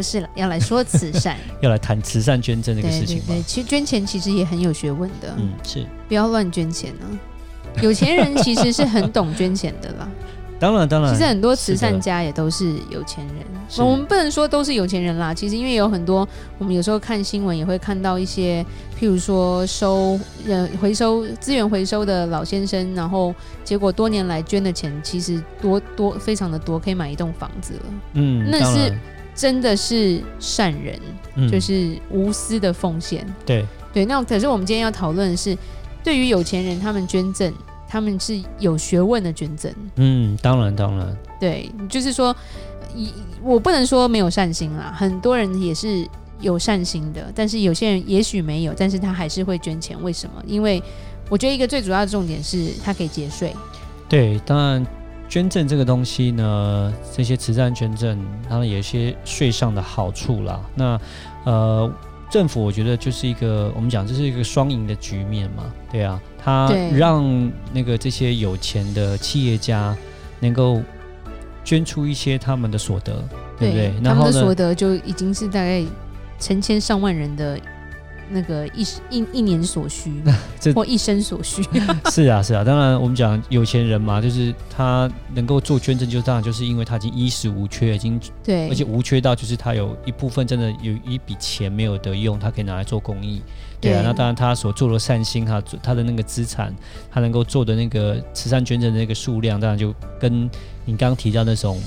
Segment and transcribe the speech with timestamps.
[0.00, 3.18] 不是了，要来说慈善， 要来谈慈善捐赠这个事情。
[3.18, 5.34] 对，对，对，其实捐钱其实也很有学问的。
[5.36, 5.84] 嗯，是。
[6.08, 7.82] 不要乱捐钱呢、啊。
[7.82, 10.08] 有钱人其实是很懂捐钱的啦。
[10.58, 11.12] 当然，当然。
[11.12, 13.36] 其实很多慈善家也都是有钱人。
[13.84, 15.34] 我们不能说都是有钱人啦。
[15.34, 16.26] 其实因为有很多，
[16.56, 18.64] 我们有时候看新闻也会看到一些，
[18.98, 27.82] 譬如说收呃回收资源回收的老先生，然后结果多年来捐的钱其实多多非常的多，可以买一栋房子了。
[28.14, 28.94] 嗯，那是。
[29.40, 31.00] 真的是善人，
[31.34, 33.26] 嗯、就是无私的奉献。
[33.46, 35.56] 对对，那可是我们今天要讨论的是，
[36.04, 37.50] 对于有钱人，他们捐赠，
[37.88, 39.72] 他们是有学问的捐赠。
[39.96, 41.16] 嗯，当然当然。
[41.40, 42.36] 对，就是说，
[43.42, 46.06] 我不能说没有善心啦，很多人也是
[46.42, 49.96] 有善心的，但是有些人也许没有，但是他还是会捐钱。
[50.02, 50.42] 为什么？
[50.46, 50.82] 因为
[51.30, 53.56] 我觉得一个最主要的重点是，他可以节税。
[54.06, 54.86] 对，当然。
[55.30, 60.60] 捐赠这个东西呢，这些慈善捐赠，当然有一些税上的好处啦。
[60.74, 61.00] 那
[61.44, 61.88] 呃，
[62.28, 67.24] 政府我觉得就是一个我们讲这是一个双赢的局面嘛，对啊，他让
[67.72, 69.96] 那个这些有钱的企业家
[70.40, 70.82] 能够
[71.62, 73.22] 捐出一些他们的所得，
[73.56, 73.94] 对不对？
[74.02, 75.80] 他们的所得就已经是大概
[76.40, 77.56] 成千上万人的。
[78.30, 80.22] 那个一一一年所需，
[80.74, 81.62] 或一生所需。
[82.10, 82.62] 是啊，是啊。
[82.64, 93.42] 当然，我们讲有钱人嘛，就是他能够做捐赠，就当然就是因为他已经衣食无缺，已经对，而且无缺到就是他有一部分真的有一笔钱没有得用，他可以拿来做公益。
[93.80, 96.74] 对啊，对那当然他所做的善心，哈他的那个资产，
[97.10, 100.44] 他能够做的那个慈善捐赠的那个数量，当然就跟
[100.84, 101.80] 你刚刚提到那种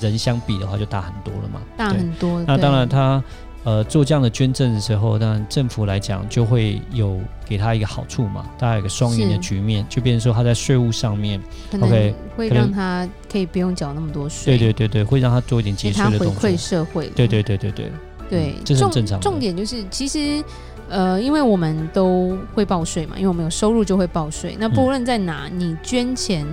[0.00, 1.60] 人相比的话，就大很多了嘛。
[1.76, 2.42] 大很多。
[2.46, 3.22] 那当然他。
[3.66, 11.42] 呃，做这样的捐赠的时候，当然政府来讲就会有给他一个好处嘛，大家有一个双赢的局面，就变成说他在税务上面
[11.80, 14.56] ，OK，会让他可以不用缴那么多税。
[14.56, 17.08] 对对对对，会让他做一点节税的动作，回馈社会。
[17.08, 17.92] 对对对对对，
[18.30, 19.22] 对，嗯、这是很正常的。
[19.24, 20.40] 重点就是，其实
[20.88, 24.56] 呃，因为我们都会报税嘛，因为我们有收入就会报税。
[24.60, 26.46] 那不论在哪，嗯、你捐钱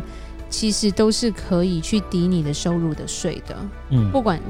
[0.49, 3.55] 其实都是可以去抵你的收入的税的。
[3.91, 4.41] 嗯，不管。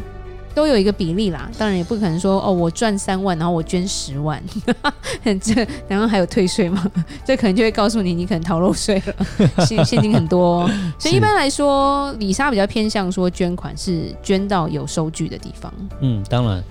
[0.55, 4.41] 都有一个比例啦，当然也不可能说哦，我赚三万，然后我捐十万，
[5.41, 6.85] 这然后还有退税吗？
[7.25, 9.15] 这可能就会告诉你，你可能逃漏税了，
[9.65, 10.71] 现现金很多哦。
[10.99, 15.73] 所以一般来说，李莎比较偏向说捐款是捐到有收据的地方。
[16.01, 16.63] 嗯，当然，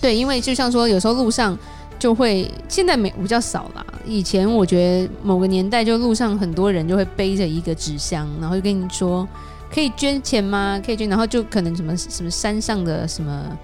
[0.00, 1.58] 对，因为就像说有时候路上
[1.98, 3.84] 就会，现在没比较少啦。
[4.06, 9.26] 以前我觉得某个年代就路上很多人就会背着一个纸箱，然后就跟你说。
[9.74, 10.80] 可以捐钱吗？
[10.86, 13.58] 可以捐，然后就可能什么什么山上的什么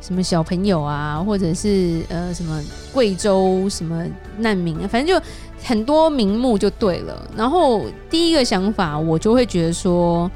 [0.00, 2.62] 什么小朋友啊，或者是呃什么
[2.92, 4.06] 贵州什么
[4.38, 5.26] 难民啊，反正就
[5.64, 7.28] 很多名目就对了。
[7.36, 10.30] 然后第一个想法，我就会觉得说，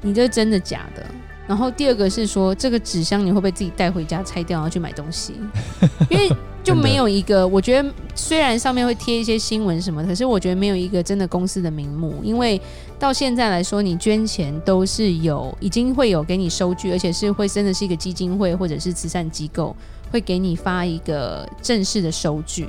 [0.00, 1.04] 你这真的假的？
[1.48, 5.34] 然后第二个是说，这个纸箱你会不会自己带回家拆掉，然后去买东西？
[6.08, 6.30] 因为
[6.64, 12.14] 就没有一个，我觉得虽然上面会贴一些新闻什么，可是我觉得没有一个真的公司的名目。
[12.22, 12.60] 因为
[12.98, 19.74] 到现在来说，你捐钱都是有已经会有给你收据，而且是会真的是一个基金会或者是慈善机构
[20.12, 22.68] 会给你发一个正式的收据，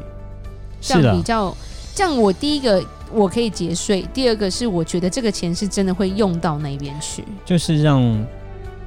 [0.79, 1.55] 这样比较
[1.93, 2.17] 这样。
[2.17, 8.25] 我第一个我可以节税，第二个是我觉得这个钱是真的会用到那边去，就是让。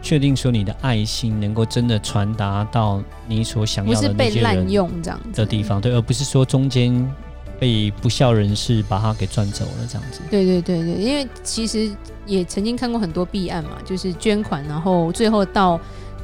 [0.02, 4.66] 确定说你的爱心能够真的传达到你所想要的那些人
[5.32, 7.08] 的地方，对，而不是说中间
[7.60, 10.20] 被不肖人士把它给赚走了这样子。
[10.28, 11.88] 对对对对，因为其实
[12.26, 15.78] 也曾经看过很多弊案嘛，就是捐款，然后最后到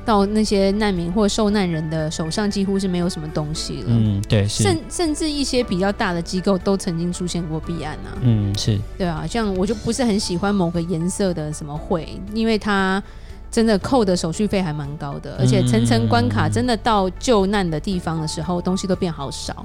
[0.05, 3.87] 到那些难民或受难人的手上，几乎是没有什么东西了。
[3.87, 4.65] 嗯，对，是。
[4.65, 8.19] 甚甚至一些比较大的机构都曾经出现过弊案啊。
[8.23, 8.77] 嗯，是。
[8.99, 13.01] 对啊，像我就不是很喜欢某个颜色的什么会，因为它。
[13.51, 19.65] 真的扣的手续费还蛮高的，而且层层关卡，真的到救难的地方的时候，东西都变好少。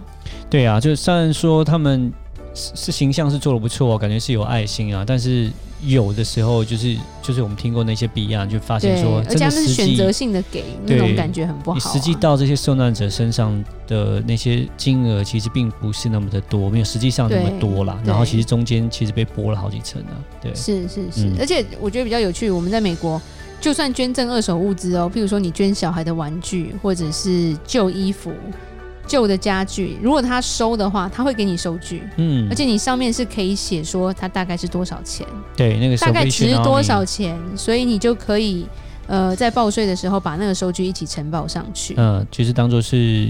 [0.50, 2.12] 对啊，就虽然说他们
[2.54, 5.52] 是是形象是做的不错，感觉是有爱心啊，但是
[5.86, 11.82] 有的时候就是就是我们听过那些弊案，就发现说，而且他们是选择性的给，那种感觉很不好啊。
[11.84, 18.00] 你实际到这些受难者身上的那些金额，其实并不是那么的多，没有实际上那么多啦。
[18.06, 20.14] 然后其实中间其实被剥了好几层啊。
[20.42, 23.22] 对，是是是，嗯，而且我觉得比较有趣，我们在美国。
[23.62, 28.30] 就算捐赠二手物资哦，譬如说你捐小孩的玩具或者是旧衣服，
[29.06, 38.66] 旧的家具，如果他收的话，他会给你收据，嗯，而且你上面是可以写说它大概是多少钱，对，那个大概值多少钱，所以你就可以
[39.08, 43.30] 呃在报税的时候把那个收据一起呈报上去，嗯，就是当做是。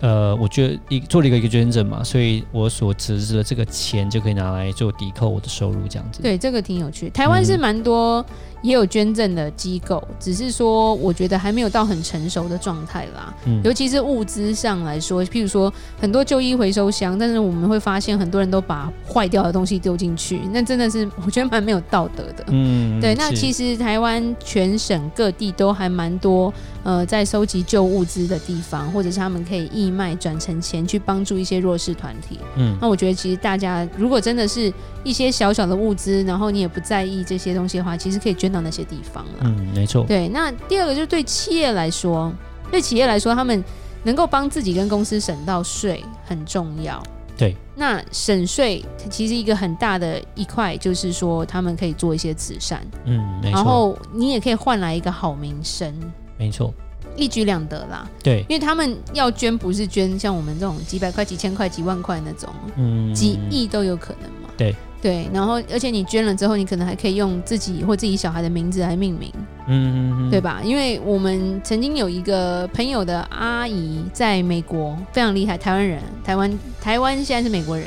[0.00, 6.22] 呃，我觉得一做了一个一个捐赠嘛，所以我所值的这个钱就可以拿来做抵扣我的收入，这样子。
[6.22, 7.10] 对，这个挺有趣。
[7.10, 8.24] 台湾是蛮多。
[8.62, 13.34] 也有捐赠的机构，只是说我觉得还没有到很成熟的状态啦。
[13.46, 22.44] 嗯，尤其是物资上来说，譬如说很多旧衣回收箱，但是我们会发现很多人都把坏掉的东西丢进去，那真的是我觉得蛮没有道德的。
[22.48, 23.14] 嗯，对。
[23.14, 26.52] 那其实台湾全省各地都还蛮多
[26.82, 32.38] 呃在收集旧物资的地方，或者是他们可以义卖转成钱去帮助一些弱势团体。
[32.56, 34.72] 嗯，那我觉得其实大家如果真的是
[35.04, 38.58] 一些小小的物资，然后你也不在意这些东西的话，其实可以捐。
[38.58, 40.04] 到那些地方了，嗯，没错。
[40.04, 42.32] 对，那第二个就是对企业来说，
[42.70, 43.62] 对企业来说，他们
[44.04, 47.00] 能够帮自己跟公司省到税很重要。
[47.36, 53.54] 对，那省税其实一个很大的一块就是说，他们可以做一些慈善，嗯，没错。
[53.54, 55.94] 然后你也可以换来一个好名声，
[56.38, 56.72] 没错，
[57.16, 58.08] 一举两得啦。
[58.24, 64.48] 对，因为他们要捐不是捐像我们这种几百块、几千块、几万块那种，嗯，几亿都有可能嘛。
[64.56, 64.74] 对。
[65.00, 69.32] 对，然后而且你捐了之后，你可能还可以用自己或自己小孩的名字来命名，
[69.68, 70.60] 嗯嗯嗯，对吧？
[70.64, 77.86] 因为我们曾经有一个朋友的阿姨在美国非常厉害，台湾人，台湾台湾现在是美国人，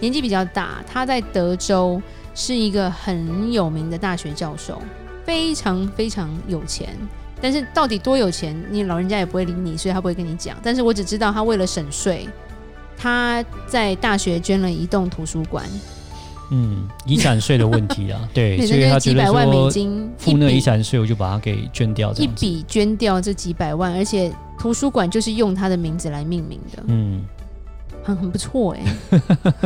[0.00, 2.00] 年纪比较大，他在德州
[2.34, 4.82] 是一个很有名的大学教授，
[5.24, 6.94] 非常非常有钱，
[7.40, 10.58] 但是到底多有钱，你老人家也不会理你，所以他不会跟你讲。
[10.62, 12.28] 但是我只知道他为了省税，
[12.98, 15.64] 他在大学捐了一栋图书馆。
[16.50, 19.70] 嗯，遗产税的问题啊， 对，所以他觉得说
[20.18, 22.12] 付那遗产税，我就把它给捐掉。
[22.14, 27.24] 一笔捐掉这几百万，而且图书馆就是用他的名字来命名的，嗯，
[28.02, 28.82] 很很不错哎，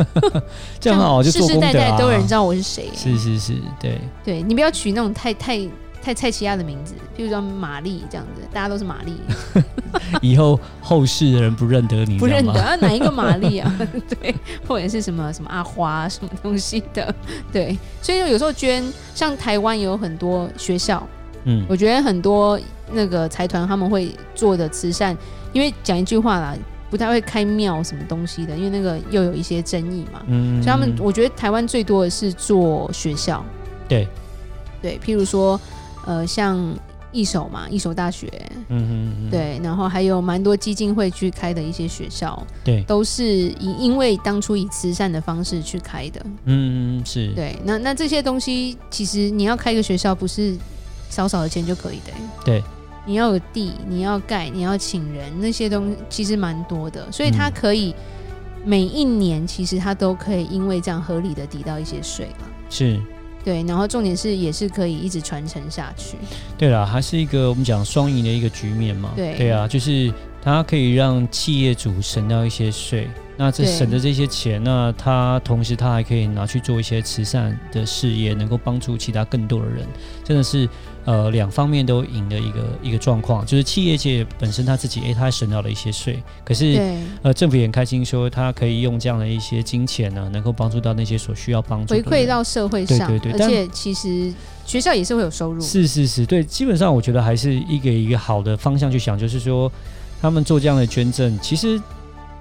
[0.79, 5.67] 这样好，就世世代代都有人知道我是谁，是是是，对，对你不要取那种太太。
[6.05, 9.17] 太蔡奇亚的名字，譬如说玛丽这样子，大家都是玛丽。
[10.21, 13.75] 以后后世的人不认得你， 不认得啊，哪一个玛丽啊？
[14.21, 14.35] 对，
[14.67, 17.13] 或者是什么什么阿花什么东西的？
[17.51, 18.83] 对，所以有时候捐，
[19.15, 21.01] 像台湾有很多学校，
[21.45, 22.59] 嗯，我觉得很多
[22.91, 25.17] 那个财团他们会做的慈善，
[25.53, 26.55] 因为讲一句话啦，
[26.91, 33.43] 不太会开庙什么东西的，因为那个又有一些争议嘛，嗯，所以他们我觉得台湾最多的是做学校，
[33.87, 34.07] 对，
[34.83, 35.59] 对，譬如说。
[36.05, 36.57] 呃，像
[37.11, 38.29] 一手嘛，一手大学，
[38.67, 47.29] 嗯哼嗯，对，然后还有蛮多基金会去开的一些学校，对，都是以因为当初以慈善的方式去开的，嗯，是。
[47.33, 50.55] 对，那那这些东西其实你要开一个学校不是
[51.09, 52.11] 少少的钱就可以的，
[52.43, 52.61] 对，
[53.05, 57.95] 你要有地，你要盖，你要请人，那些东西其实蛮多的，所以他可以
[58.65, 62.27] 每一年其实他都可以因为这样合理的抵到一些税，
[62.69, 62.99] 是。
[63.45, 66.17] 对，然后重点是也是可以一直传承下去。
[66.57, 69.11] 对啦，还是一个我们讲双赢的一个局面嘛。
[69.15, 70.11] 对，对啊，就是
[70.41, 73.07] 它可以让企业主省掉一些税，
[73.37, 79.85] 那这省的这些钱，呢他同时他还可以拿去做一些慈善的事业，能够帮助其他更多的人，
[80.23, 80.67] 真的是。
[81.05, 86.81] 呃，两方面都赢的一个一个状况，就是企业界本身他自己，诶，他还省到了一些税，可是
[87.21, 94.33] 呃，政府也很开心说，他可以用这样的一些金钱呢，能够帮助到那些所需要帮助的回馈到社会上，对对对，而且其实
[94.65, 99.71] 学校也是会有收入，是是是，对，基本上我觉得还是一个一个好的方向去想，就是说
[100.19, 101.79] 他们做这样的捐赠，其实。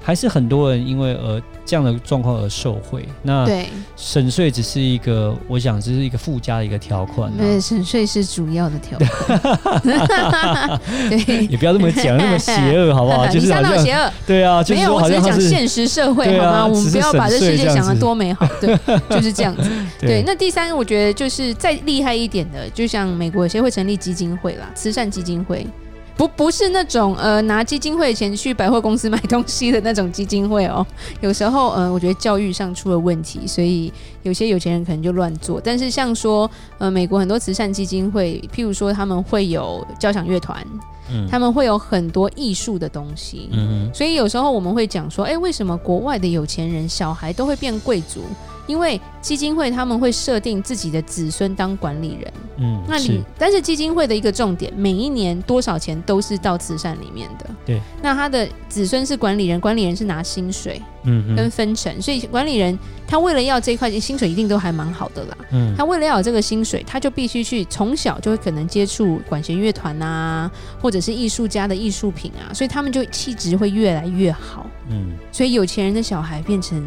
[0.04, 3.08] 还是很多人因为呃这样的状况而受惠。
[3.22, 3.48] 那
[3.96, 7.32] 省税只是一个，我想这是一个附加的一个条款。
[7.38, 9.40] 对，省税是主要的条款。
[11.08, 13.26] 对，也不要这么讲，那么邪恶，好不好？
[13.32, 14.12] 就是好像邪恶。
[14.26, 16.66] 对啊，就是说好像是讲现实社会，好吗？
[16.66, 18.46] 我们不要把这世界想得多美好。
[18.60, 19.70] 对， 就是这样子。
[19.98, 25.66] 对，那第三个我觉得就是再厉害一点的，就像美国有些会成立基金会啦，慈善基金会。
[26.16, 30.86] 不不是那种呃拿基金会的钱去百货公司买东西的那种基金会哦，
[31.20, 33.92] 有时候呃我觉得教育上出了问题，所以
[34.22, 35.60] 有些有钱人可能就乱做。
[35.60, 40.64] 但是像说呃美国很多慈善基金会，譬如说他们会有交响乐团，
[41.10, 48.22] 嗯，他们会有很多艺术的东西，嗯，所以有时候我们会讲说，哎，为什么国外的有钱人小孩都会变贵族？
[48.66, 57.80] 因为基金会他们会设定自己的子孙当管理人，嗯，那你但是基金会的一个重点，每一年多少钱都是到慈善里面的，对。
[58.02, 65.38] 那他的子孙是管理人，管理人是拿薪水，嗯，跟分成，所以管理人他他为了要这一块薪水，一定都还蛮好的啦。
[65.52, 70.50] 嗯，他为了要有这个薪水，他就必须去从小就会可能接触管弦乐团啊，
[70.82, 74.66] 或者是艺术家的艺术品啊，所以他们就气质会越来越好。
[74.90, 76.84] 嗯，所以有钱人的小孩变成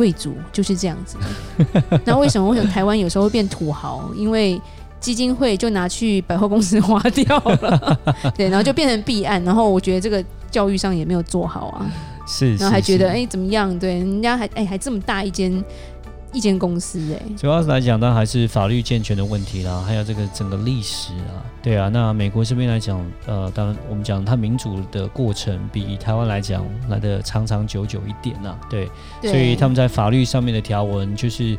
[0.00, 1.18] 贵族就是这样子。
[2.06, 4.10] 那为什么为什么台湾有时候会变土豪？
[4.16, 4.58] 因为
[4.98, 8.00] 基金会就拿去百货公司花掉了，
[8.34, 9.44] 对，然后就变成弊案。
[9.44, 11.84] 然后我觉得这个教育上也没有做好啊，
[12.26, 13.78] 是，然后还觉得哎、欸、怎么样？
[13.78, 15.52] 对，人家还哎、欸、还这么大一间
[16.32, 17.34] 一间公司哎、欸。
[17.36, 21.88] 主要是来讲，当然还是法律健全的问题啦，还有这个整个历史啊，对啊。
[21.88, 28.88] 那美国这边来讲，呃，当然我们讲它民主的过程比台湾来讲来的长长久久一点呐，对，
[29.20, 31.56] 对，所以他们在法律上面的条文，就是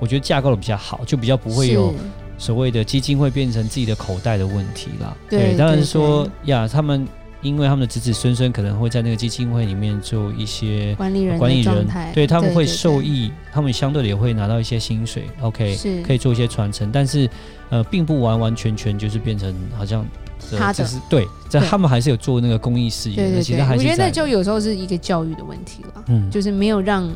[0.00, 1.94] 我觉得架构的比较好，就比较不会有。
[2.36, 7.06] 所谓的基金会变成自己的口袋的问题啦，对，对当然说呀，他们
[7.44, 16.02] 因为他们的子子孙孙可能会在那个基金会里面做一些管理人，管理人，对他们会受益，他们相对的也会拿到一些薪水，OK，是。
[16.02, 17.28] 可以做一些传承，但是
[17.68, 20.04] 呃，并不完完全全就是变成好像
[20.58, 23.36] 他的，是对，在他们还是有做那个公益事业的，对对。
[23.36, 27.08] 对，其实还是我觉得就有时候是一个教育的问题了，嗯，就是没有让。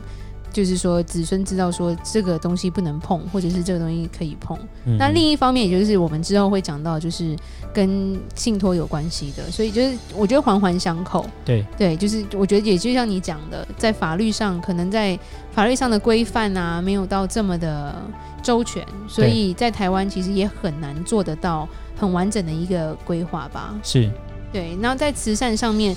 [0.52, 4.58] 就是说，子孙知道说这个东西不能碰，或者是这个东西可以碰。
[4.84, 7.36] 嗯、那另一方面，也就是我们之后会讲到，就是
[7.72, 11.24] 跟信托有关系的，所以就是我觉得环环相扣。
[11.44, 15.18] 对对，就是我觉得也就像你讲的，在法律上，可能在
[15.52, 17.94] 法律上的规范啊，没有到这么的
[18.42, 23.74] 周全，所以在台湾其实也很难做得到很完整的一个规划吧。
[23.82, 24.10] 是，
[24.52, 24.76] 对。
[24.80, 25.94] 然后在慈善上面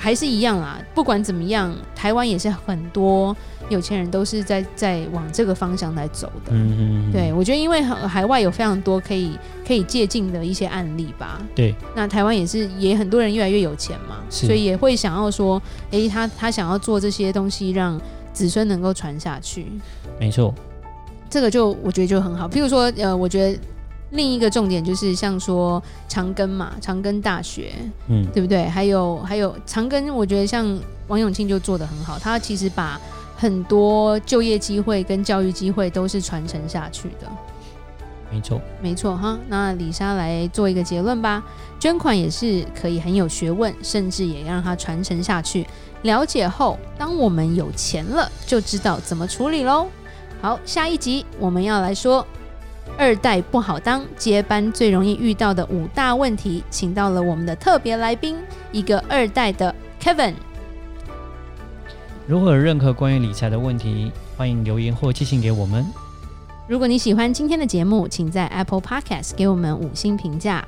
[0.00, 3.36] 还是一样啊，不管怎么样，台湾也是很多。
[3.68, 18.00] 有钱人都是在在往这个方向来走的，嗯嗯，对，我觉得因为海外有非常多可以可以借鉴的一些案例吧，对，那台湾也是也很多人越来越有钱嘛，所以也会想要说，哎，他他想要做这些东西，让
[18.32, 19.66] 子孙能够传下去，
[20.18, 20.52] 没错，
[21.28, 22.48] 这个就我觉得就很好。
[22.48, 23.58] 譬如说，呃，我觉得
[24.10, 27.72] 另一个重点就是像说长庚嘛，长庚大学，
[28.08, 28.64] 嗯，对不对？
[28.68, 33.00] 还有还有长庚，我觉得像王永庆就做得很好，他其实把
[33.36, 37.26] 很多就业机会跟教育机会都是传承下去的，
[38.30, 39.38] 没错，没错哈。
[39.48, 41.42] 那李莎来做一个结论吧，
[41.78, 45.66] 捐款也是可以很有学问，甚至也让它传承下去。
[46.02, 49.86] 了解后，当我们有钱了，就知道怎么处理喽。
[50.42, 52.26] 好，下一集我们要来说
[52.98, 58.36] 二代不好当，接班最容易遇到的五大问题，请到了我们的特别来宾，
[58.72, 60.34] 一个二代的 Kevin。
[62.26, 65.84] 如果有任何关于理财的问题，欢迎留言或寄信给我们。
[66.68, 70.64] 如果你喜欢今天的节目，请在 Apple Podcast 给我们五星评价。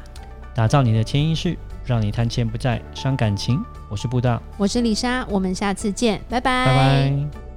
[0.54, 3.62] 打造你的钱意识，让你谈钱不再伤感情。
[3.88, 6.66] 我是布大，我是丽莎，我们下次见，拜拜。
[6.66, 7.51] 拜拜。